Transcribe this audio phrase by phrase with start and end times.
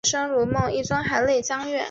[0.03, 1.43] 一开始是亨特学院在的分
[1.73, 1.77] 校。